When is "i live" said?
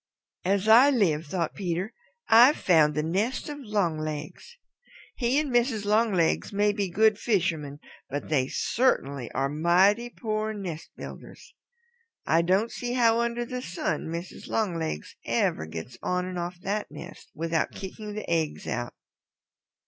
0.67-1.27